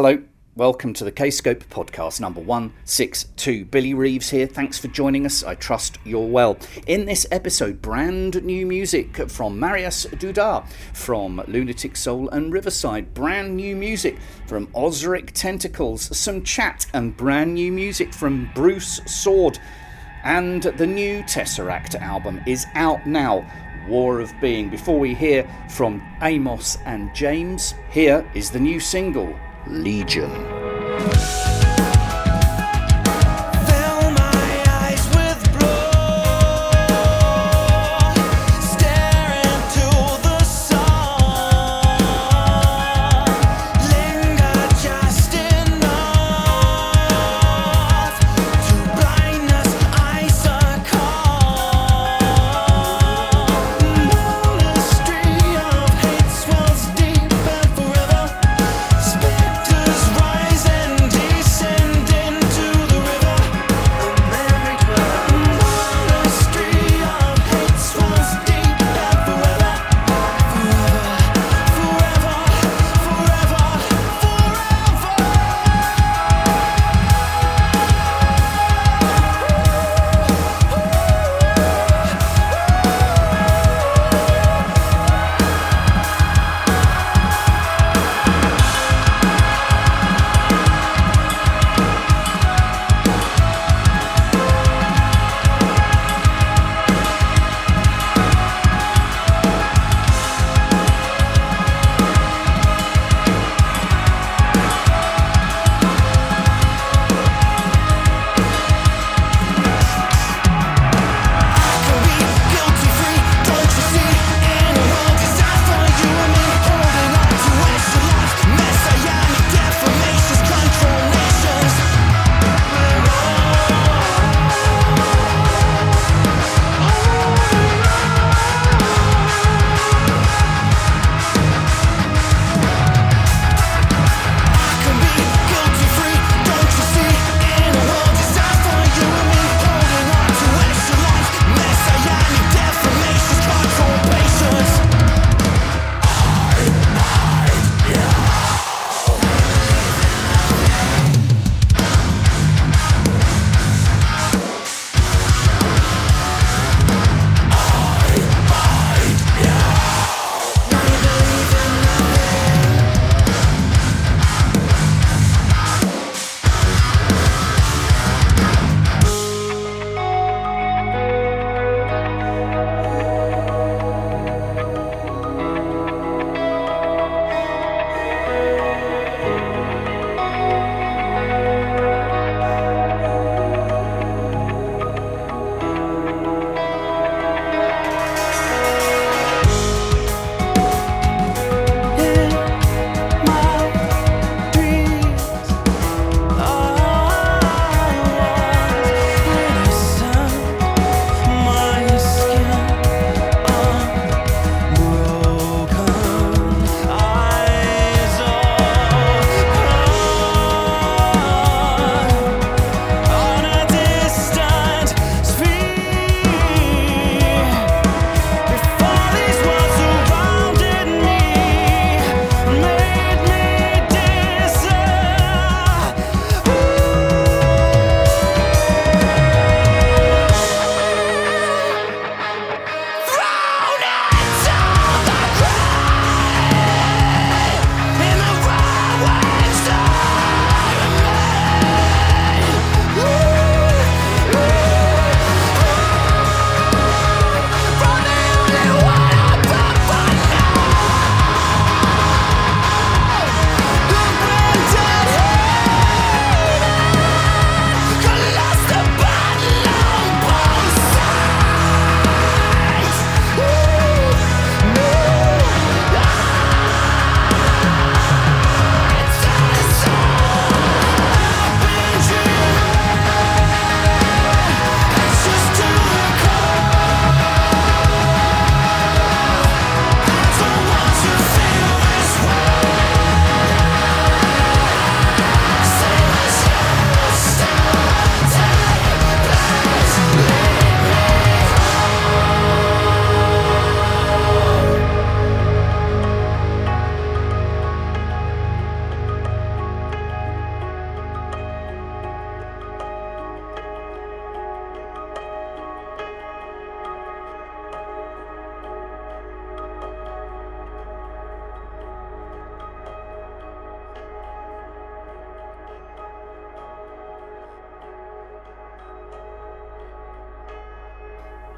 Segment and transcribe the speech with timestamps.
[0.00, 0.22] Hello,
[0.54, 3.64] welcome to the Kscope podcast number 162.
[3.64, 4.46] Billy Reeves here.
[4.46, 5.42] Thanks for joining us.
[5.42, 6.56] I trust you're well.
[6.86, 10.64] In this episode, brand new music from Mariusz Duda
[10.94, 13.12] from Lunatic Soul and Riverside.
[13.12, 16.16] Brand new music from Ozric Tentacles.
[16.16, 19.58] Some chat and brand new music from Bruce Soord.
[20.22, 23.44] And the new Tesseract album is out now.
[23.88, 24.68] War of Being.
[24.68, 29.34] Before we hear from Amos and James, here is the new single,
[29.70, 30.30] Legion.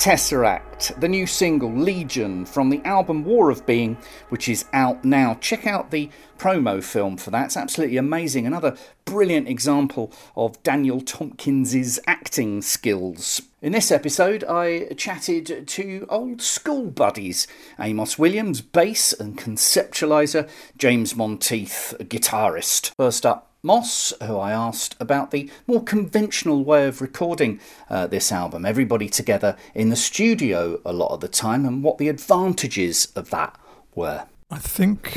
[0.00, 3.99] Tesseract, the new single Legion from the album War of Being,
[4.31, 5.35] which is out now.
[5.43, 6.08] Check out the
[6.38, 7.44] promo film for that.
[7.44, 8.47] It's absolutely amazing.
[8.47, 13.43] Another brilliant example of Daniel Tompkins's acting skills.
[13.61, 17.46] In this episode, I chatted to old school buddies
[17.79, 20.49] Amos Williams, bass and conceptualizer,
[20.79, 22.93] James Monteith, guitarist.
[22.96, 27.61] First up, Moss, who I asked about the more conventional way of recording
[27.91, 31.99] uh, this album, everybody together in the studio a lot of the time, and what
[31.99, 33.59] the advantages of that
[33.95, 34.27] were.
[34.51, 35.12] I think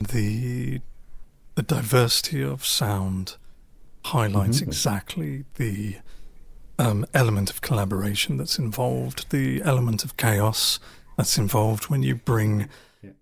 [0.00, 0.80] the
[1.54, 3.36] the diversity of sound
[4.06, 5.96] highlights exactly the
[6.80, 10.80] um, element of collaboration that's involved, the element of chaos
[11.16, 12.68] that's involved when you bring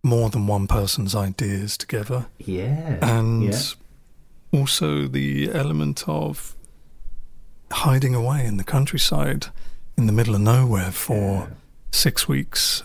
[0.03, 2.99] more than one person's ideas together, Yeah.
[3.03, 3.55] and
[4.53, 6.55] also the element of
[7.73, 9.47] hiding away in the countryside
[9.97, 11.49] in the middle of nowhere for
[11.91, 12.83] six weeks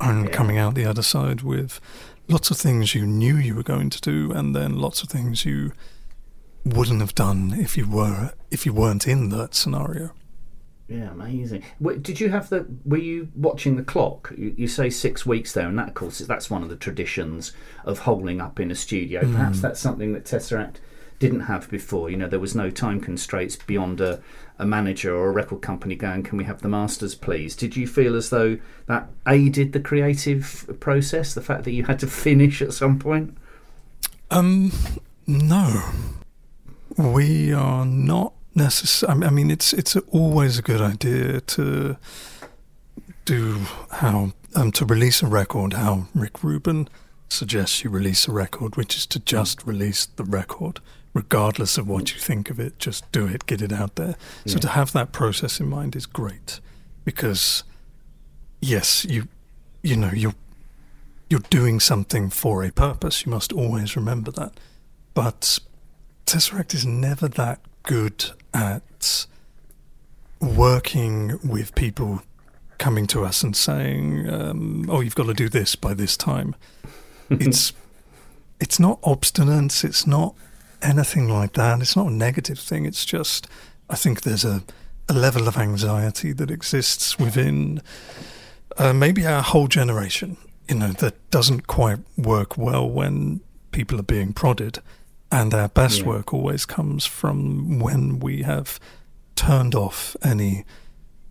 [0.00, 0.30] and Yeah.
[0.30, 1.80] coming out the other side with
[2.28, 5.44] lots of things you knew you were going to do and then lots of things
[5.44, 5.72] you
[6.64, 10.10] wouldn't have done if you were if you weren't in that scenario
[10.88, 11.64] Yeah, amazing.
[12.02, 12.64] Did you have the?
[12.84, 14.32] Were you watching the clock?
[14.36, 17.52] You, you say six weeks there, and that, of course, that's one of the traditions
[17.84, 19.22] of holding up in a studio.
[19.22, 19.62] Perhaps mm.
[19.62, 20.76] that's something that Tesseract
[21.18, 22.10] didn't have before.
[22.10, 24.22] You know, there was no time constraints beyond a,
[24.58, 27.86] a manager or a record company going, "Can we have the masters, please?" Did you
[27.86, 31.34] feel as though that aided the creative process?
[31.34, 33.36] The fact that you had to finish at some point.
[34.30, 34.72] Um,
[35.26, 35.82] no,
[36.96, 39.26] we are not necessarily.
[39.26, 41.96] I mean, it's it's always a good idea to
[43.24, 43.60] do
[43.90, 46.88] how um to release a record how Rick Rubin
[47.28, 50.80] suggests you release a record, which is to just release the record,
[51.16, 52.78] regardless of what you think of it.
[52.78, 54.16] Just do it, get it out there.
[54.44, 54.60] So Yeah.
[54.60, 56.60] to have that process in mind is great,
[57.04, 57.64] because
[58.60, 59.26] yes, you
[59.82, 60.34] you know you're
[61.30, 63.24] you're doing something for a purpose.
[63.24, 64.52] You must always remember that.
[65.14, 65.58] But
[66.26, 69.26] Tesseract is never that good at
[70.40, 72.22] working with people
[72.78, 76.54] coming to us and saying, um, "Oh, you've got to do this by this time."
[77.30, 77.72] it's
[78.60, 79.82] it's not obstinance.
[79.82, 80.34] It's not
[80.82, 81.80] anything like that.
[81.80, 82.84] It's not a negative thing.
[82.86, 83.46] It's just
[83.90, 84.62] I think there's a
[85.08, 87.80] a level of anxiety that exists within
[88.76, 90.36] uh, maybe our whole generation,
[90.68, 93.40] you know, that doesn't quite work well when
[93.70, 94.80] people are being prodded.
[95.30, 96.06] And our best Yeah.
[96.06, 98.80] work always comes from when we have
[99.36, 100.64] turned off any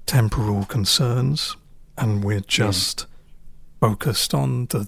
[0.06, 1.58] temporal concerns
[1.98, 3.08] and we're just
[3.82, 4.88] focused on the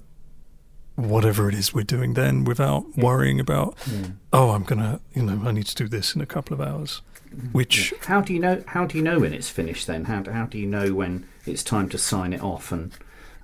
[0.98, 4.16] whatever it is we're doing then without worrying about mm.
[4.32, 7.02] oh i'm gonna you know i need to do this in a couple of hours
[7.32, 7.52] mm.
[7.52, 8.64] which How do you know?
[8.66, 9.86] How do you know when it's finished?
[9.86, 12.92] Then how how do you know when it's time to sign it off and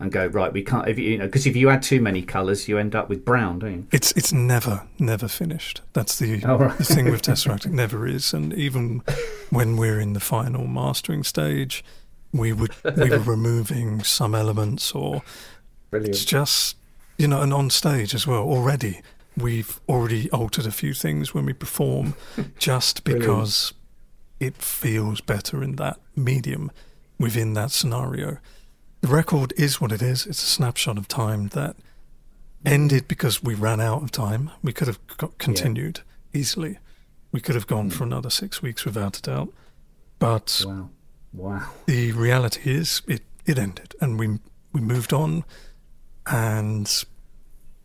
[0.00, 0.52] and go right?
[0.52, 2.94] We can't if you, you know because if you add too many colours, you end
[2.94, 3.86] up with brown, don't you?
[3.92, 5.80] It's it's never never finished.
[5.92, 6.76] That's the Oh, right.
[6.76, 7.66] the thing with Tesseract.
[7.66, 8.32] It never is.
[8.34, 9.02] And even
[9.50, 11.84] when we're in the final mastering stage,
[12.32, 15.22] we would we were removing some elements, or
[15.92, 16.76] it's just
[17.16, 18.42] you know, and on stage as well.
[18.42, 19.00] Already,
[19.36, 22.14] we've already altered a few things when we perform,
[22.58, 23.72] just because
[24.40, 26.70] it feels better in that medium
[27.18, 28.38] within that scenario.
[29.00, 30.26] The record is what it is.
[30.26, 31.76] It's a snapshot of time that
[32.64, 34.50] ended because we ran out of time.
[34.62, 36.00] We could have got continued
[36.32, 36.78] easily.
[37.30, 37.96] We could have gone hmm.
[37.96, 39.52] for another six weeks without a doubt.
[40.18, 40.90] But Wow,
[41.32, 41.70] wow.
[41.86, 44.38] the reality is it, it ended and we
[44.72, 45.44] we moved on
[46.26, 47.04] and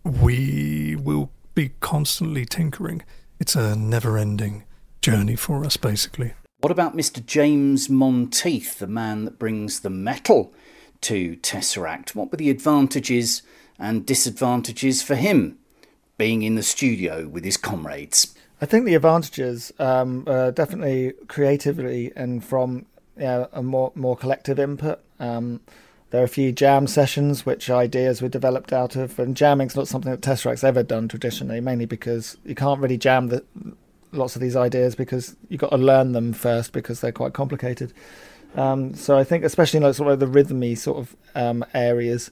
[0.04, 3.04] we will be constantly tinkering.
[3.40, 4.64] It's a never ending
[5.02, 6.34] journey for us basically.
[6.60, 7.26] What about Mr.
[7.26, 10.54] James Monteith, the man that brings the metal
[11.02, 12.16] to Tesseract?
[12.16, 13.42] What were the advantages
[13.78, 15.58] and disadvantages for him
[16.18, 18.36] being in the studio with his comrades?
[18.62, 22.86] I think the advantages um, are definitely creatively and from
[23.18, 25.00] yeah, a more more collective input.
[25.20, 25.62] Um,
[26.12, 29.88] there are a few jam sessions which ideas were developed out of, and jamming's not
[29.88, 33.44] something that Tesseract's ever done traditionally, mainly because you can't really jam the,
[34.12, 37.94] lots of these ideas because you've got to learn them first because they're quite complicated.
[38.56, 42.32] Um, so I think, especially in like sort of the rhythmy sort of um, areas,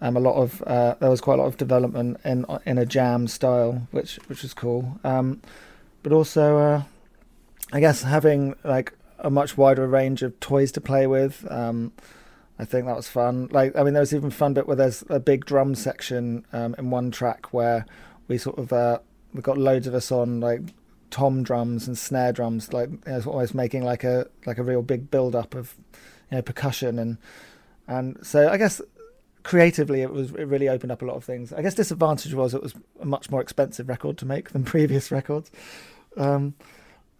[0.00, 2.84] um, a lot of uh, there was quite a lot of development in in a
[2.84, 4.98] jam style, which which was cool.
[5.04, 5.40] Um,
[6.02, 6.82] but also, uh,
[7.72, 11.46] I guess having like a much wider range of toys to play with.
[11.48, 11.92] Um,
[12.62, 13.48] I think that was fun.
[13.50, 16.76] Like, I mean, there was even fun bit where there's a big drum section um,
[16.78, 17.84] in one track where
[18.28, 19.00] we sort of uh,
[19.34, 20.60] we got loads of us on like
[21.10, 24.80] tom drums and snare drums, like you know, almost making like a like a real
[24.80, 25.74] big build up of
[26.30, 27.18] you know, percussion and
[27.88, 28.80] and so I guess
[29.42, 31.52] creatively it was it really opened up a lot of things.
[31.52, 35.10] I guess disadvantage was it was a much more expensive record to make than previous
[35.10, 35.50] records.
[36.16, 36.54] Um,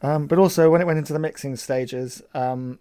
[0.02, 2.78] um, but also when it went into the mixing stages, um,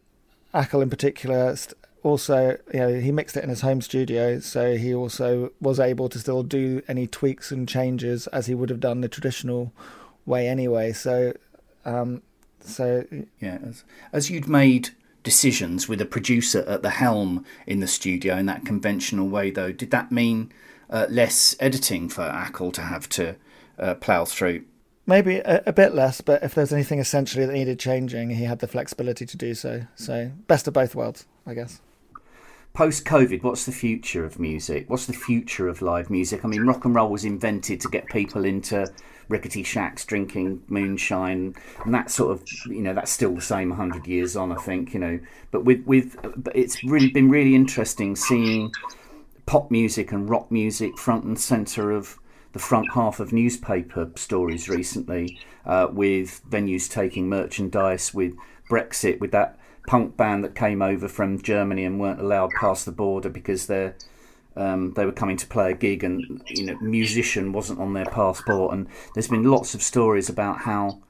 [0.53, 1.55] Acle in particular
[2.03, 6.09] also you know he mixed it in his home studio, so he also was able
[6.09, 9.71] to still do any tweaks and changes as he would have done the traditional
[10.25, 10.91] way anyway.
[10.91, 11.33] So
[11.85, 12.21] um,
[12.63, 13.05] so
[13.39, 14.89] Yeah, as, as you'd made
[15.23, 19.71] decisions with a producer at the helm in the studio in that conventional way, though,
[19.71, 20.51] did that mean
[20.89, 23.35] uh, less editing for Acle to have to
[23.77, 24.63] uh, plough through?
[25.07, 28.59] Maybe a, a bit less, but if there's anything essentially that needed changing, he had
[28.59, 29.83] the flexibility to do so.
[29.95, 31.81] So best of both worlds, I guess.
[32.73, 34.89] Post COVID, what's the future of music?
[34.89, 36.45] What's the future of live music?
[36.45, 38.89] I mean, rock and roll was invented to get people into
[39.27, 44.07] rickety shacks drinking moonshine, and that sort of, you know, that's still the same 100
[44.07, 45.19] years on, I think, you know.
[45.51, 48.71] But with, with but it's really been really interesting seeing
[49.45, 52.17] pop music and rock music front and centre of
[52.53, 58.33] the front half of newspaper stories recently, uh, with venues taking merchandise, with
[58.69, 59.57] Brexit, with that
[59.87, 63.95] punk band that came over from Germany and weren't allowed past the border because they're
[64.55, 68.05] um, they were coming to play a gig and you know musician wasn't on their
[68.05, 68.73] passport.
[68.73, 71.01] And there's been lots of stories about how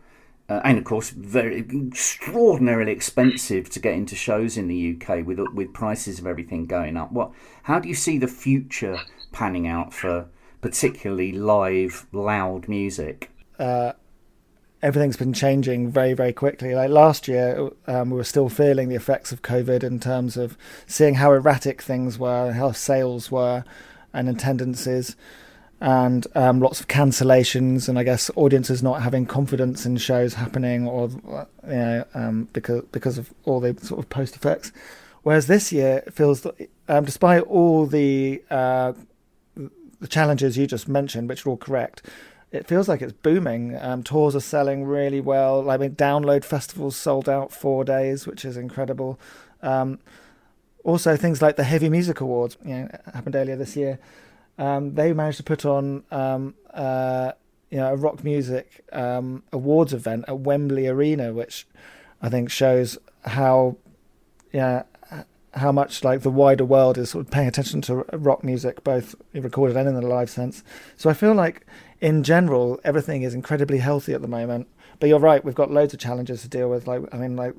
[0.50, 5.40] uh, and of course very extraordinarily expensive to get into shows in the UK with
[5.54, 7.12] with prices of everything going up.
[7.12, 7.32] What
[7.64, 9.00] how do you see the future
[9.32, 10.28] panning out for
[10.62, 13.32] particularly live loud music?
[13.58, 13.94] Uh,
[14.82, 16.74] everything's been changing very, very quickly.
[16.74, 20.58] Like last year, um, we were still feeling the effects of COVID in terms of
[20.88, 23.64] seeing how erratic things were, how sales were,
[24.14, 25.16] and attendances,
[25.80, 30.88] and um, lots of cancellations, and I guess audiences not having confidence in shows happening,
[30.88, 34.72] or you know, um, because because of all the sort of post effects.
[35.24, 38.94] Whereas this year, it feels that, um, despite all the uh,
[39.56, 42.04] the challenges you just mentioned, which are all correct,
[42.52, 43.78] it feels like it's booming.
[43.80, 45.70] Um, tours are selling really well.
[45.70, 49.20] I mean, download festivals sold out four days, which is incredible.
[49.62, 50.00] Um,
[50.84, 54.00] also, things like the Heavy Music Awards, you know, happened earlier this year.
[54.58, 57.32] Um, they managed to put on, um, uh,
[57.70, 61.68] you know, a rock music um, awards event at Wembley Arena, which
[62.22, 63.78] I think shows how,
[64.52, 64.84] yeah,
[65.54, 69.16] how much like the wider world is sort of paying attention to rock music, both
[69.34, 70.64] recorded and in the live sense.
[70.98, 71.66] So I feel like,
[72.02, 74.68] in general, everything is incredibly healthy at the moment.
[75.00, 76.88] But you're right, we've got loads of challenges to deal with.
[76.88, 77.56] Like, I mean, like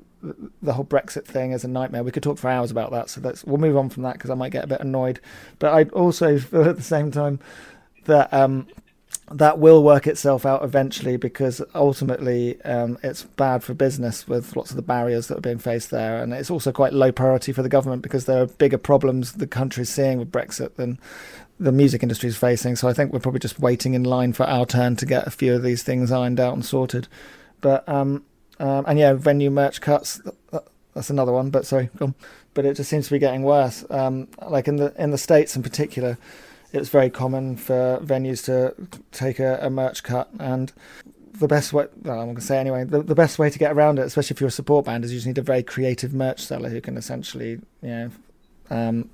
[0.61, 2.03] the whole Brexit thing is a nightmare.
[2.03, 3.09] We could talk for hours about that.
[3.09, 5.19] So let's we'll move on from that because I might get a bit annoyed.
[5.59, 7.39] But I also feel at the same time
[8.05, 8.67] that um,
[9.33, 14.69] that will work itself out eventually because ultimately um, it's bad for business with lots
[14.69, 17.63] of the barriers that are being faced there, and it's also quite low priority for
[17.63, 20.99] the government because there are bigger problems the country's seeing with Brexit than
[21.59, 22.75] the music industry is facing.
[22.75, 25.31] So I think we're probably just waiting in line for our turn to get a
[25.31, 27.07] few of these things ironed out and sorted.
[27.61, 28.23] But um,
[28.59, 30.21] um, and yeah, venue merch cuts.
[30.93, 31.49] That's another one.
[31.49, 31.89] But sorry.
[32.53, 33.83] But it just seems to be getting worse.
[33.89, 36.17] Um, like in the in the states in particular,
[36.73, 38.75] it's very common for venues to
[39.11, 40.73] take a, a merch cut and
[41.33, 43.71] the best way well, I'm going to say anyway the, the best way to get
[43.71, 46.13] around it especially if you're a support band is you just need a very creative
[46.13, 48.11] merch seller who can essentially you know
[48.69, 49.09] um,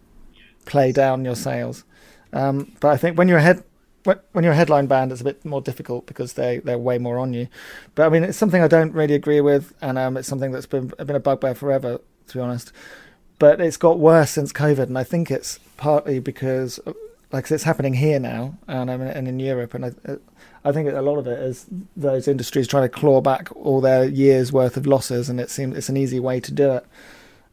[0.66, 1.84] play down your sales.
[2.32, 3.63] Um, but I think when you're a head
[4.04, 6.98] when, when you're a headline band it's a bit more difficult because they they're way
[6.98, 7.48] more on you.
[7.96, 10.66] But I mean it's something I don't really agree with and um, it's something that's
[10.66, 12.72] been been a bugbear forever to be honest.
[13.39, 16.80] But it's got worse since COVID, and I think it's partly because,
[17.31, 19.91] like, it's happening here now, and and in Europe, and I,
[20.63, 24.05] I think a lot of it is those industries trying to claw back all their
[24.05, 26.86] years' worth of losses, and it seems it's an easy way to do it.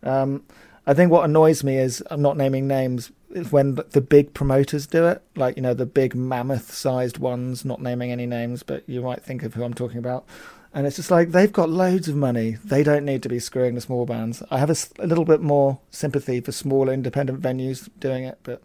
[0.02, 0.44] Um,
[0.86, 3.10] I think what annoys me is I'm not naming names.
[3.30, 7.64] Is when the big promoters do it, like you know the big mammoth-sized ones.
[7.64, 10.24] Not naming any names, but you might think of who I'm talking about.
[10.72, 12.58] And it's just like they've got loads of money.
[12.64, 14.42] They don't need to be screwing the small bands.
[14.50, 18.62] I have a little bit more sympathy for smaller independent venues doing it, but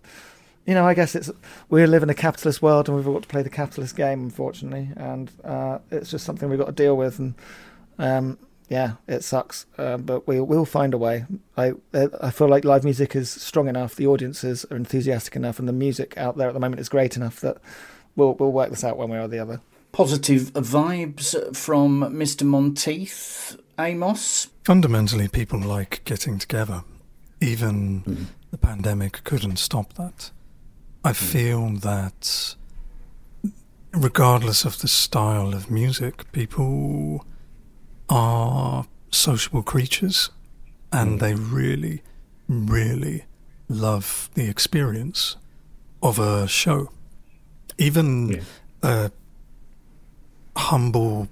[0.65, 1.32] you know, I guess it's
[1.70, 4.89] we live in a capitalist world and we've got to play the capitalist game, unfortunately,
[4.96, 7.20] and uh, it's just something we've got to deal with.
[7.20, 7.36] And
[7.98, 8.38] um,
[8.70, 11.25] yeah, it sucks, uh, but we we'll find a way.
[11.58, 15.68] I I feel like live music is strong enough, the audiences are enthusiastic enough, and
[15.68, 17.58] the music out there at the moment is great enough that
[18.15, 19.62] we'll we'll work this out one way or the other.
[19.91, 22.44] Positive vibes from Mr.
[22.44, 24.48] Monteith, Amos.
[24.63, 26.84] Fundamentally, people like getting together.
[27.41, 30.32] Even the pandemic couldn't stop that.
[31.03, 31.13] I hmm.
[31.13, 32.55] feel that,
[33.93, 37.25] regardless of the style of music, people
[38.10, 40.29] are sociable creatures
[40.91, 41.17] and hmm.
[41.17, 42.01] they really
[42.48, 43.25] really
[43.70, 45.38] love the experience
[46.01, 46.89] of a show.
[47.77, 48.41] Even Yeah.
[48.84, 49.12] a
[50.55, 51.29] humble,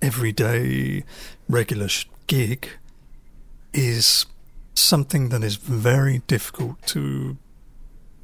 [0.00, 1.04] everyday,
[1.48, 2.68] regular sh- gig
[3.72, 4.26] is
[4.74, 7.36] something that is very difficult to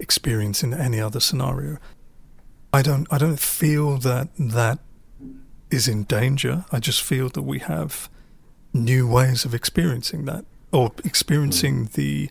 [0.02, 1.78] experience in any other scenario.
[2.72, 4.78] I don't I don't feel that that
[5.70, 6.64] is in danger.
[6.70, 8.10] I just feel that we have
[8.74, 12.30] new ways of experiencing that or experiencing the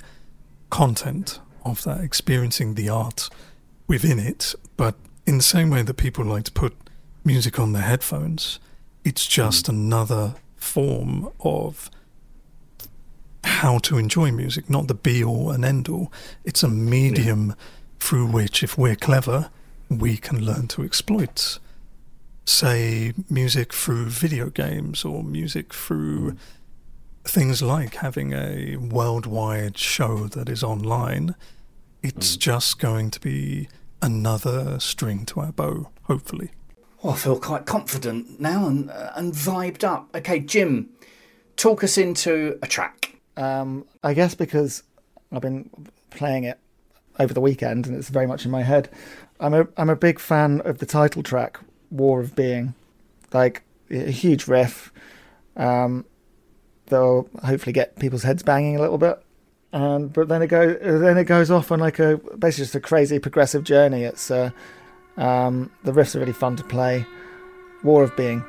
[0.69, 3.29] content of that, experiencing the art
[3.87, 4.55] within it.
[4.77, 6.75] But in the same way that people like to put
[7.23, 8.59] music on their headphones,
[9.03, 9.75] it's just hmm.
[9.75, 11.89] another form of
[13.43, 16.11] how to enjoy music, not the be all and end all.
[16.43, 17.55] It's a medium
[17.99, 19.49] through which, if we're clever,
[19.89, 21.59] we can learn to exploit.
[22.45, 26.35] Say, music through video games or music through
[27.23, 31.35] things like having a worldwide show that is online.
[32.01, 33.69] It's just going to be
[34.01, 36.51] another string to our bow, hopefully.
[37.01, 40.09] Well, I feel quite confident now and uh, and vibed up.
[40.15, 40.89] Okay, Jim,
[41.55, 43.10] talk us into a track.
[43.37, 44.83] Um, I guess because
[45.31, 45.69] I've been
[46.09, 46.59] playing it
[47.19, 48.89] over the weekend and it's very much in my head.
[49.39, 51.59] I'm a I'm a big fan of the title track,
[51.89, 52.73] War of Being,
[53.33, 54.91] like a huge riff.
[55.55, 56.05] Um,
[56.87, 59.21] that'll hopefully get people's heads banging a little bit.
[59.73, 62.79] And but then it go then it goes off on like a basically just a
[62.81, 64.03] crazy progressive journey.
[64.03, 64.51] It's uh,
[65.17, 67.05] um, the riffs are really fun to play.
[67.83, 68.43] War of Being.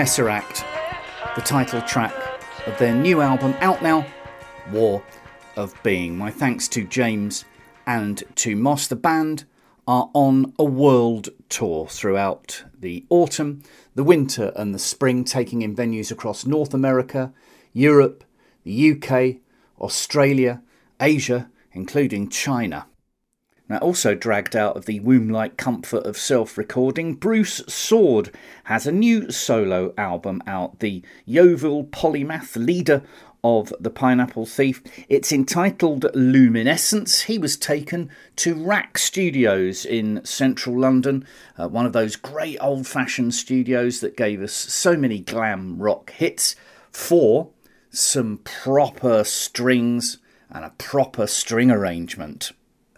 [0.00, 0.64] Tesseract,
[1.34, 2.14] the title track
[2.66, 4.06] of their new album out now,
[4.72, 5.02] War
[5.56, 6.16] of Being.
[6.16, 7.44] My thanks to James
[7.86, 8.86] and to Moss.
[8.86, 9.44] The band
[9.86, 13.62] are on a world tour throughout the autumn,
[13.94, 17.34] the winter, and the spring, taking in venues across North America,
[17.74, 18.24] Europe,
[18.64, 19.42] the UK,
[19.82, 20.62] Australia,
[20.98, 22.86] Asia, including China.
[23.70, 28.84] Now, also dragged out of the womb like comfort of self recording, Bruce Soord has
[28.84, 33.04] a new solo album out, the Yeovil Polymath leader
[33.44, 34.82] of the Pineapple Thief.
[35.08, 37.22] It's entitled Luminescence.
[37.22, 41.24] He was taken to RAK Studios in central London,
[41.56, 46.10] uh, one of those great old fashioned studios that gave us so many glam rock
[46.10, 46.56] hits,
[46.90, 47.50] for
[47.90, 50.18] some proper strings
[50.50, 52.50] and a proper string arrangement.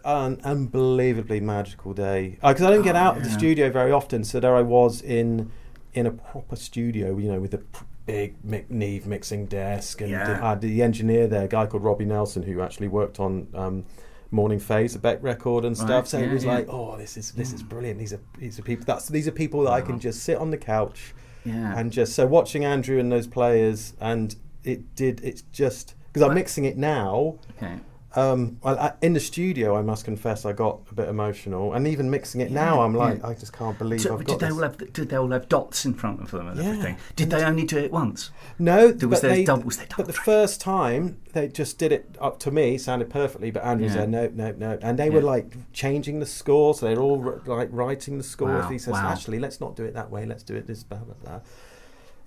[0.03, 4.23] An unbelievably magical day because I don't get out of the studio very often.
[4.23, 5.51] So there I was in
[5.93, 10.09] in a proper studio, you know, with a pr- big Mick Neve mixing desk, and
[10.09, 10.39] Yeah.
[10.43, 13.47] I had the engineer there, a guy called Robbie Nelson, who actually worked on.
[13.53, 13.85] Um,
[14.31, 15.89] Morning Phase, the Beck record and stuff.
[15.91, 16.53] Right, So yeah, it was yeah.
[16.55, 17.99] like, oh, this is this is brilliant.
[17.99, 18.83] These are these are people.
[18.83, 21.13] That's these are people that I can just sit on the couch
[21.45, 21.77] Yeah.
[21.77, 25.21] and just so watching Andrew and those players, and it did.
[25.23, 27.35] It's just because I'm mixing it now.
[27.57, 27.75] okay.
[28.15, 31.87] Um, I, I, in the studio, I must confess, I got a bit emotional, and
[31.87, 33.27] even mixing it now, I'm like, yeah.
[33.29, 34.55] I just can't believe So I've did got they this.
[34.55, 36.69] all have did they all have dots in front of them and Yeah.
[36.69, 36.97] everything?
[37.15, 38.29] Did they only do it once?
[38.59, 40.25] No, There was there double- was there but the track?
[40.25, 43.93] first time they just did it up to me, sounded perfectly, but Andrew Yeah.
[43.93, 47.69] said no, no, no, and they were like changing the score, so they're all like
[47.71, 48.49] writing the score.
[48.49, 49.09] Wow, He says, wow.
[49.09, 50.27] actually, let's not do it that way.
[50.27, 51.39] Let's do it this blah blah blah.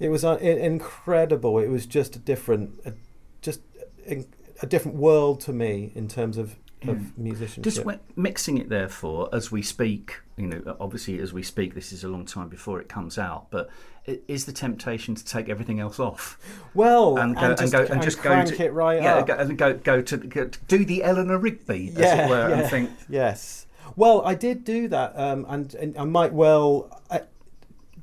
[0.01, 1.59] It was uh, incredible.
[1.61, 2.93] It was just a different, a,
[3.41, 3.61] just
[4.05, 4.27] in,
[4.63, 7.65] a different world to me in terms of, of musicianship.
[7.65, 7.85] Just
[8.17, 12.09] mixing it therefore as we speak, you know, obviously as we speak, this is a
[12.09, 13.69] long time before it comes out, but
[14.09, 16.39] i- is the temptation to take everything else off
[16.75, 19.29] well, and go and, just, go and just go crank to, it right yeah, up.
[19.29, 22.59] and go go to, go to do the Eleanor Rigby as yeah, it were, yeah,
[22.61, 23.67] and think yes.
[23.95, 27.21] Well, I did do that, um, and, and I might well uh,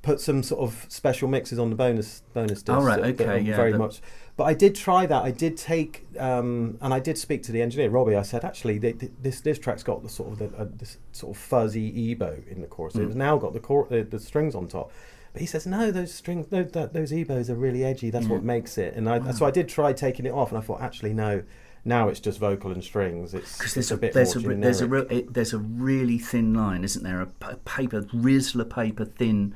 [0.02, 2.70] put some sort of special mixes on the bonus bonus disc.
[2.78, 4.02] Oh, right, okay, yeah, very the- much.
[4.36, 5.24] But I did try that.
[5.24, 8.16] I did take, um, and I did speak to the engineer Robbie.
[8.16, 11.36] I said, actually, they, this this track's got the sort of the, uh, this sort
[11.36, 12.96] of fuzzy EBow in the chorus.
[12.96, 13.06] Mm.
[13.06, 14.92] It's now got the, cor- the the strings on top.
[15.34, 18.12] But he says, no, those strings, no, that, those EBows are really edgy.
[18.12, 18.94] That's what makes it.
[18.96, 21.44] And I, so I did try taking it off, and I thought, actually, no.
[21.86, 23.34] Now it's just vocal and strings.
[23.34, 26.18] It's, because there's a, bit there's a re- there's a real it, there's a really
[26.18, 27.20] thin line, isn't there?
[27.20, 29.54] A paper Rizla paper thin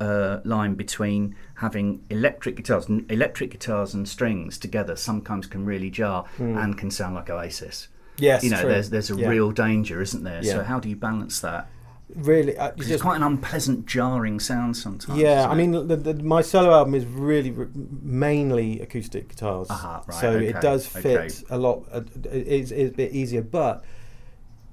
[0.00, 4.96] uh, line between having electric guitars, n- electric guitars and strings together.
[4.96, 7.88] Sometimes can really jar and can sound like Oasis.
[8.16, 8.70] Yes, you know, true.
[8.70, 9.28] there's there's a Yeah.
[9.28, 10.42] real danger, isn't there?
[10.42, 11.68] So how do you balance that?
[12.16, 15.18] really uh, 'Cause it's quite an unpleasant, jarring sound sometimes.
[15.18, 17.66] yeah i mean the, the, my solo album is really r-
[18.02, 21.34] mainly acoustic guitars Aha, right, so okay, it does fit okay.
[21.50, 23.84] a lot uh, it's, it's a bit easier but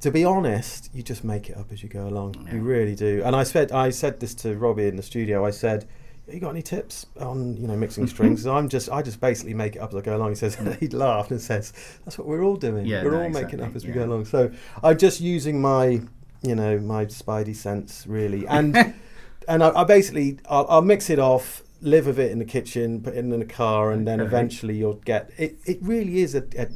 [0.01, 2.35] to be honest you just make it up as you go along.
[2.45, 2.55] Yeah.
[2.55, 3.21] you really do.
[3.23, 5.45] And i said i said this to robbie in the studio.
[5.45, 5.87] I said
[6.27, 8.45] you got any tips on you know mixing strings?
[8.45, 10.29] I'm just i just basically make it up as i go along.
[10.29, 12.85] He says he laughed and says that's what we're all doing.
[12.85, 13.95] Yeah, we're no, all making up exactly, as we yeah.
[13.95, 14.25] go along.
[14.25, 14.51] So
[14.83, 16.01] i'm just using my
[16.41, 18.45] you know my spidey sense really.
[18.47, 18.75] And
[19.47, 23.01] and I, I basically I'll, I'll mix it off live with it in the kitchen
[23.01, 26.43] put it in the car and then eventually you'll get it it really is a,
[26.55, 26.67] a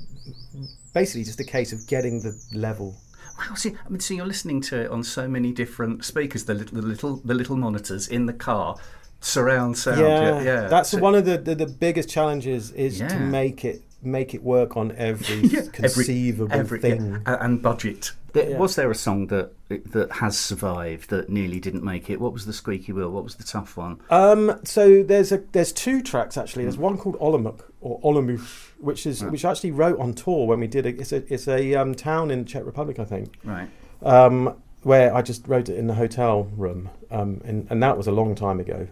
[0.96, 2.96] basically just a case of getting the level
[3.38, 6.54] Wow, see, I mean, so you're listening to it on so many different speakers, the
[6.54, 8.78] little, the little, the little monitors in the car,
[9.19, 10.00] surround sound.
[10.00, 10.67] yeah, yeah.
[10.67, 13.08] that's So- one of the, the the biggest challenges is Yeah.
[13.10, 18.12] to make it make it work on every Yeah, conceivable every- thing yeah, and budget.
[18.34, 18.58] There, Yeah.
[18.58, 19.52] Was there a song that
[19.91, 22.20] that has survived that nearly didn't make it?
[22.20, 23.10] What was the squeaky wheel?
[23.10, 24.00] What was the tough one?
[24.10, 26.63] Um, so there's a there's two tracks actually.
[26.63, 28.41] There's one called Olomouc or Olomouc,
[28.80, 31.00] which is which I actually wrote on tour when we did it.
[31.00, 33.70] It's a it's a um, town in Czech Republic, I think, Right.
[34.04, 38.06] um, where I just wrote it in the hotel room, um, and and that was
[38.08, 38.88] a long time ago.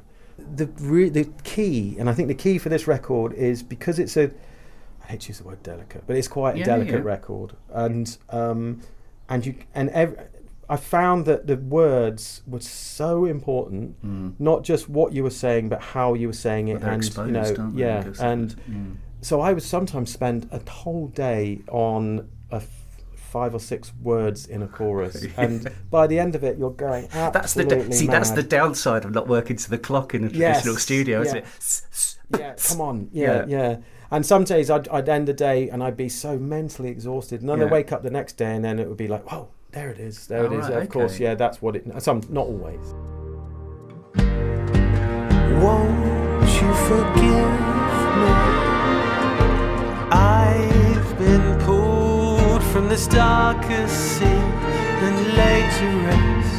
[0.56, 4.16] The re- the key, and I think the key for this record is because it's
[4.18, 4.32] a
[5.04, 7.12] I hate to use the word delicate, but it's quite Yeah, a delicate yeah.
[7.12, 8.82] record, and um,
[9.30, 10.18] and you and ev-
[10.70, 13.98] I found that the words were so important,
[14.40, 17.34] not just what you were saying, but how you were saying it, and exposed, you
[17.34, 18.56] know, aren't yeah, because and?
[18.70, 18.96] Mm.
[19.22, 22.70] so I would sometimes spend a whole day on a f-
[23.16, 27.08] five or six words in a chorus, and by the end of it, you're going
[27.12, 28.08] That's the absolutely da- see.
[28.08, 31.38] That's the downside of not working to the clock in a Yes, traditional studio, isn't
[31.40, 31.46] it?
[31.58, 33.46] S- s- yeah, come on, yeah, Yeah.
[33.48, 33.78] yeah.
[34.14, 37.50] And some days I'd, I'd end the day and I'd be so mentally exhausted, and
[37.50, 37.66] then Yeah.
[37.66, 40.00] I'd wake up the next day and then it would be like, whoa, there it
[40.00, 40.70] is, there Oh, it is.
[40.70, 41.84] right, of course, yeah, that's what it.
[42.00, 42.94] Some, not always.
[45.64, 46.48] Won't
[46.88, 47.54] forgive
[48.22, 48.34] me.
[50.12, 56.53] I've been pulled from this darkest sea and laid to rest.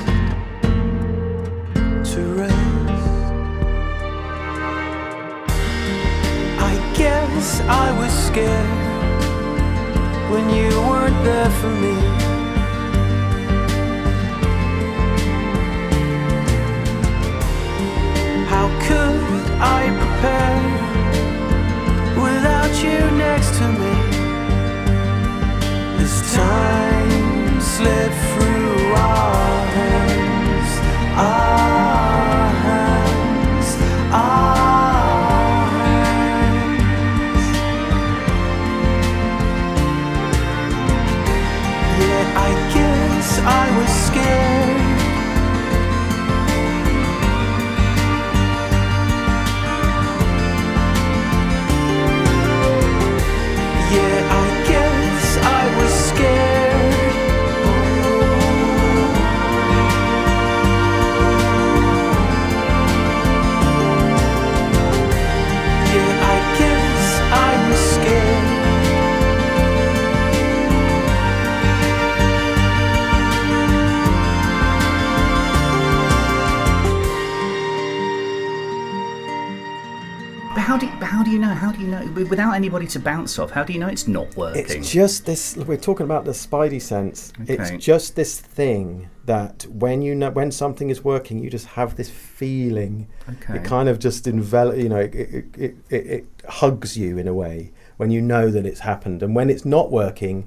[7.37, 8.71] I was scared
[10.31, 11.97] when you weren't there for me.
[18.53, 20.63] How could I prepare
[22.23, 23.95] without you next to me?
[26.03, 30.71] As time slipped through our hands,
[31.17, 31.84] our
[82.15, 83.51] without anybody to bounce off?
[83.51, 84.65] How do you know it's not working?
[84.65, 85.57] It's just this.
[85.57, 87.33] We're talking about the spidey sense.
[87.43, 87.55] Okay.
[87.55, 91.97] It's just this thing that when you know when something is working, you just have
[91.97, 93.09] this feeling.
[93.29, 93.57] Okay.
[93.57, 94.77] It kind of just envelop.
[94.77, 98.51] You know, it it, it, it it hugs you in a way when you know
[98.51, 100.47] that it's happened, and when it's not working,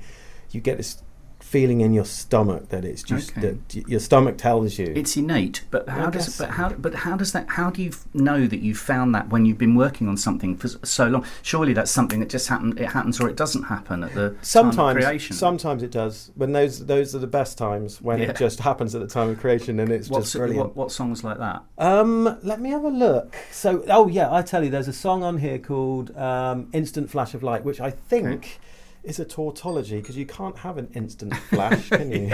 [0.52, 1.02] you get this
[1.48, 3.42] feeling in your stomach that it's just Okay.
[3.72, 4.92] that your stomach tells you.
[4.96, 7.82] It's innate, but how I does guess but how but how does that how do
[7.82, 11.24] you know that you found that when you've been working on something for so long?
[11.42, 12.78] Surely that's something that just happened.
[12.80, 15.36] It happens or it doesn't happen at the time of Sometimes, creation.
[15.38, 16.32] sometimes it does.
[16.36, 18.32] When those those are the best times when Yeah.
[18.32, 20.60] it just happens at the time of creation, and it's What's just brilliant.
[20.60, 21.64] what, what songs like that?
[21.78, 23.36] Um, let me have a look.
[23.52, 27.34] So, oh yeah, I tell you, there's a song on here called um, "Instant Flash
[27.34, 28.60] of Light," which I think
[29.08, 32.28] is a tautology because you can't have an instant flash, can you?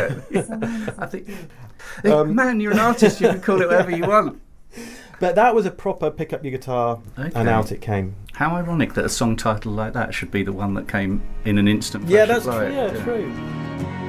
[0.98, 1.30] I think,
[2.06, 3.20] Um, man, you're an artist.
[3.22, 4.42] You can call it whatever you want.
[5.20, 7.32] But that was a proper pick up your guitar Okay.
[7.36, 8.16] and out it came.
[8.34, 11.58] How ironic that a song title like that should be the one that came in
[11.58, 12.08] an instant.
[12.10, 12.54] yeah, that's true.
[12.54, 12.72] light.
[12.74, 14.03] Yeah, true.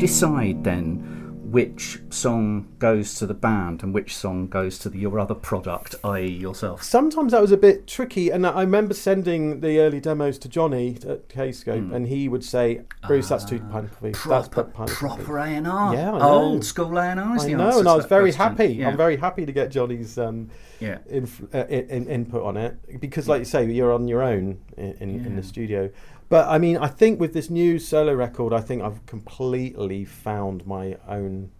[0.00, 0.98] Decide then
[1.52, 5.94] which song goes to the band and which song goes to the, your other product,
[6.04, 6.82] i.e., yourself?
[6.82, 10.96] Sometimes that was a bit tricky, and I remember sending the early demos to Johnny
[11.08, 14.10] at Kscope, and he would say, "Bruce, that's too pineapple.
[14.10, 14.28] That's Hmm.
[14.30, 15.94] Proper, pineapple." proper A and R.
[15.94, 17.36] Yeah, old school A and R.
[17.36, 18.56] is I the know, and I was very question.
[18.56, 18.74] happy.
[18.74, 18.88] Yeah.
[18.88, 20.98] I'm very happy to get Johnny's um, yeah.
[21.08, 24.92] inf- uh, in, input on it because, like you say, you're on your own in,
[25.00, 25.90] in, in the studio.
[26.28, 30.64] But I mean, I think with this new solo record, I think I've completely found
[30.66, 31.50] my own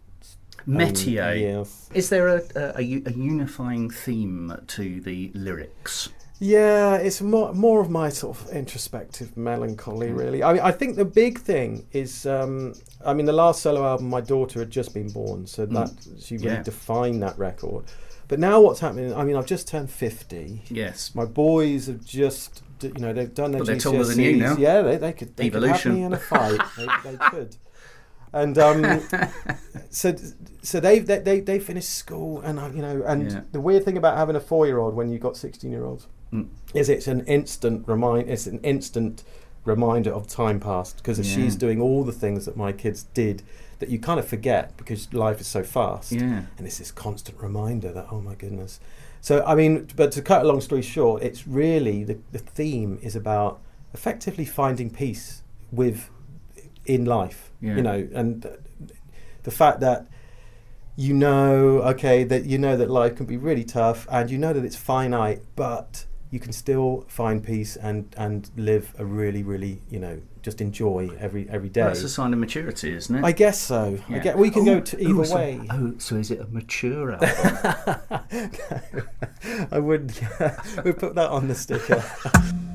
[0.63, 1.41] s- own- Métier.
[1.41, 1.89] yes.
[1.95, 2.43] Is there a
[2.77, 6.11] a unifying theme to the lyrics?
[6.43, 10.43] Yeah, it's more more of my sort of introspective melancholy, really.
[10.43, 12.73] I mean, I think the big thing is, um,
[13.05, 16.37] I mean, the last solo album, my daughter had just been born, so that she
[16.37, 16.55] really Mm.
[16.57, 16.63] Yeah.
[16.63, 17.85] defined that record.
[18.29, 19.13] But now, what's happening?
[19.13, 20.63] I mean, I've just turned fifty.
[20.71, 21.15] Yes.
[21.15, 23.83] My boys have just, you know, they've done their But they're GCSEs.
[23.83, 24.57] taller than you now.
[24.57, 25.95] Yeah, they, they could, they could have Evolution.
[25.95, 26.61] me in a fight.
[26.79, 27.57] they, they could.
[28.33, 29.01] And um,
[29.91, 30.15] so
[30.63, 33.41] so they they they, finished school, and I, you know, and Yeah.
[33.53, 36.07] the weird thing about having a four year old when you've got sixteen year olds
[36.33, 36.47] Mm.
[36.75, 38.31] is it's an instant remind.
[38.31, 39.25] It's an instant
[39.65, 41.35] reminder of time past because Yeah.
[41.35, 43.43] she's doing all the things that my kids did
[43.81, 46.43] that you kind of forget because life is so fast Yeah.
[46.57, 48.79] and it's this constant reminder that oh my goodness
[49.21, 52.99] so i mean but to cut a long story short it's really the, the theme
[53.03, 53.61] is about
[53.93, 56.09] effectively finding peace with
[56.87, 57.77] in life Yeah.
[57.77, 58.51] you know and uh,
[59.43, 60.07] the fact that
[60.97, 64.53] you know okay that you know that life can be really tough and you know
[64.53, 69.83] that it's finite but you can still find peace and and live a really really
[69.91, 73.23] you know just enjoy every every day That's a sign of maturity, isn't it?
[73.25, 73.99] I guess so.
[74.09, 74.19] I Yeah.
[74.21, 75.61] get we can Oh, go to either oh, so- way.
[75.69, 77.31] Oh, so is it a mature album?
[79.71, 82.03] I would Yeah, we put that on the sticker.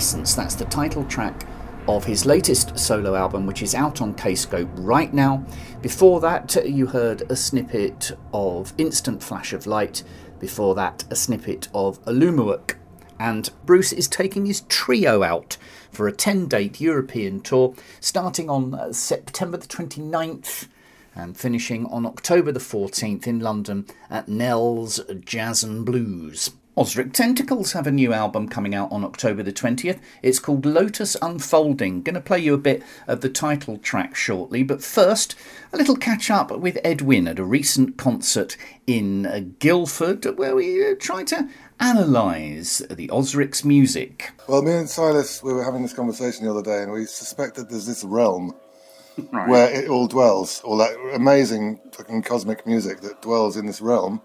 [0.00, 0.34] Luminescence.
[0.34, 1.46] That's the title track
[1.86, 5.44] of his latest solo album, which is out on Kscope right now.
[5.82, 10.02] Before that, you heard a snippet of Instant Flash of Light.
[10.38, 12.76] Before that, a snippet of Olomouc.
[13.18, 15.58] And Bruce is taking his trio out
[15.92, 20.68] for a 10 date European tour starting on uh, September the 29th
[21.14, 26.52] and finishing on October the 14th in London at Nell's Jazz and Blues.
[26.80, 30.00] Ozric Tentacles have a new album coming out on October the 20th.
[30.22, 32.00] It's called Lotus Unfolding.
[32.00, 35.34] Going to play you a bit of the title track shortly, but first,
[35.74, 38.56] a little catch up with Ed Wynne at a recent concert
[38.86, 44.32] in uh, Guildford where we uh, tried to analyse the Ozric's music.
[44.48, 47.56] Well, me and Silas, we were having this conversation the other day, and we suspect
[47.56, 48.54] that there's this realm
[49.30, 54.22] where it all dwells, all that amazing fucking cosmic music that dwells in this realm.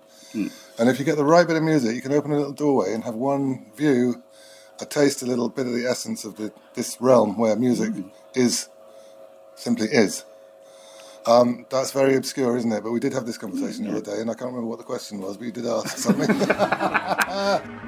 [0.78, 2.93] And if you get the right bit of music, you can open a little doorway
[2.93, 4.21] and have one view,
[4.82, 7.93] a taste, a little bit of the essence of the, this realm where music
[8.34, 8.67] is
[9.55, 10.26] simply is.
[11.26, 12.84] Um, that's very obscure, isn't it?
[12.84, 14.84] But we did have this conversation the other day, and I can't remember what the
[14.84, 16.30] question was, but you did ask something.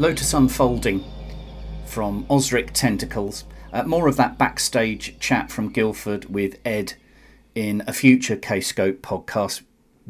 [0.00, 1.04] Lotus Unfolding
[1.84, 3.44] from Ozric Tentacles.
[3.70, 6.94] Uh, more of that backstage chat from Guildford with Ed
[7.54, 9.60] in a future Kscope podcast.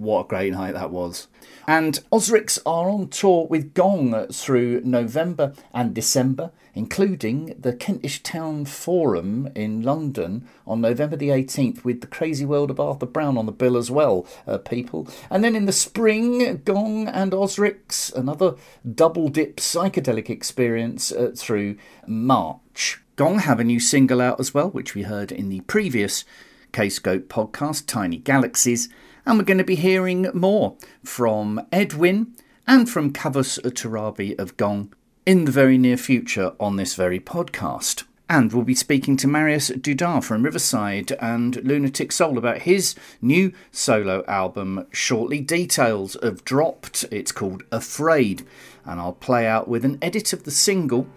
[0.01, 1.29] What a great night that was.
[1.69, 8.65] And Ozrics are on tour with Gong through November and December, including the Kentish Town
[8.65, 13.45] Forum in London on November the 18th with the Crazy World of Arthur Brown on
[13.45, 15.07] the bill as well, uh, people.
[15.29, 18.55] And then in the spring, Gong and Ozrics, another
[18.91, 21.77] double dip psychedelic experience uh, through
[22.07, 23.03] March.
[23.17, 26.25] Gong have a new single out as well, which we heard in the previous
[26.73, 28.89] Kscope podcast, Tiny Galaxies.
[29.27, 32.35] And we're going to be hearing more from Ed Wynne
[32.67, 34.93] and from Kavus Torabi of Gong
[35.27, 38.05] in the very near future on this very podcast.
[38.29, 43.53] And we'll be speaking to Mariusz Duda from Riverside and Lunatic Soul about his new
[43.73, 45.41] solo album shortly.
[45.41, 47.05] Details have dropped.
[47.11, 48.47] It's called Afraid.
[48.85, 51.09] And I'll play out with an edit of the single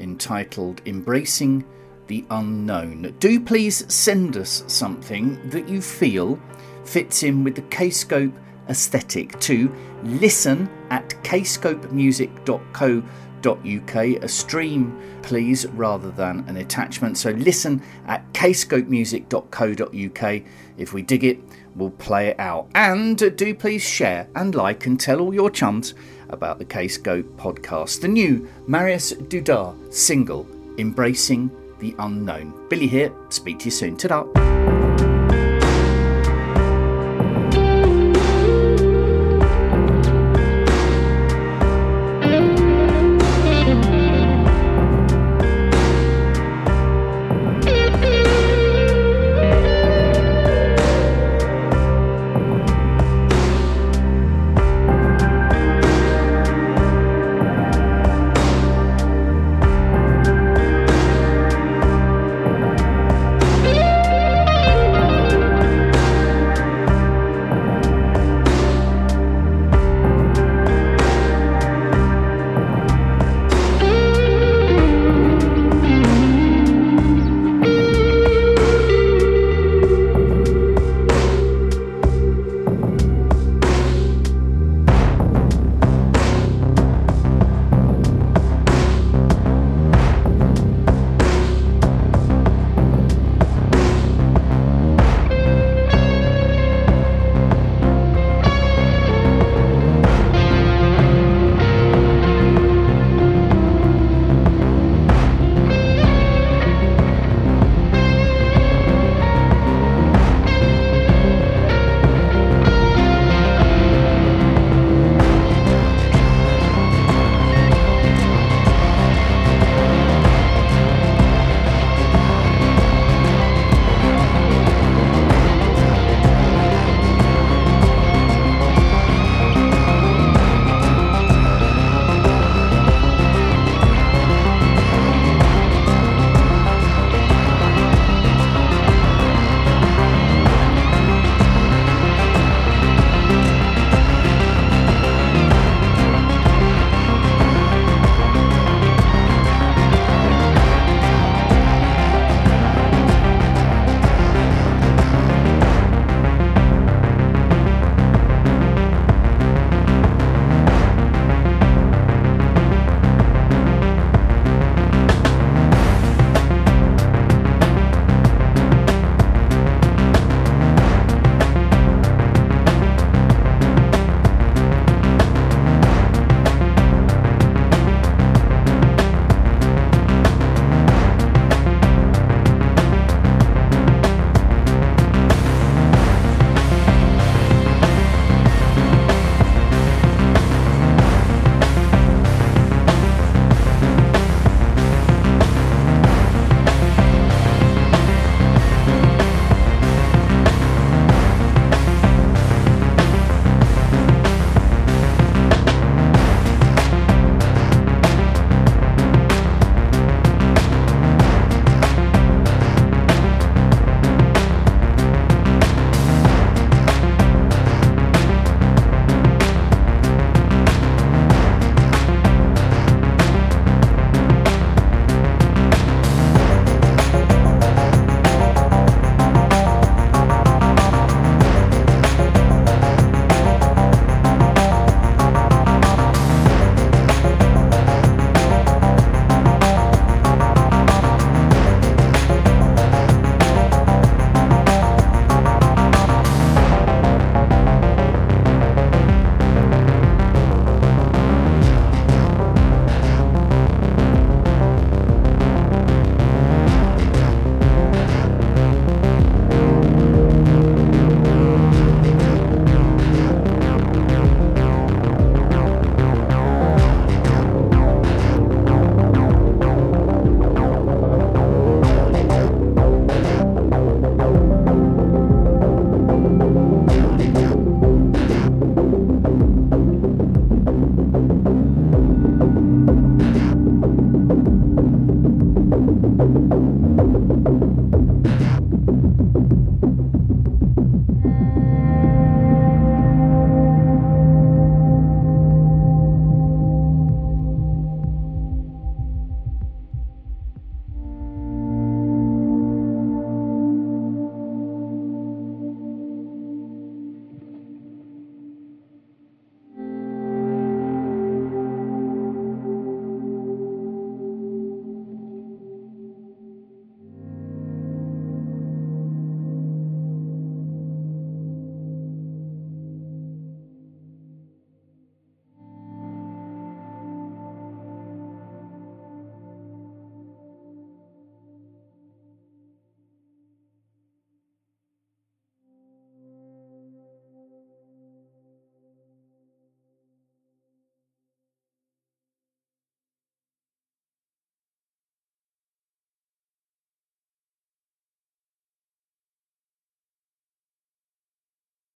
[0.00, 1.64] entitled Embracing
[2.08, 3.14] the Unknown.
[3.20, 6.40] Do please send us something that you feel
[6.88, 8.32] fits in with the Kscope
[8.68, 17.16] aesthetic to listen at kscopemusic.co.uk a stream, please, rather than an attachment.
[17.16, 20.42] So listen at kscopemusic.co.uk.
[20.76, 21.38] If we dig it,
[21.76, 22.68] we'll play it out.
[22.74, 25.94] And do please share and like and tell all your chums
[26.30, 32.66] about the Kscope podcast, the new Mariusz Duda single, Embracing the Unknown.
[32.68, 33.96] Billy here, speak to you soon.
[33.96, 34.47] Ta-da!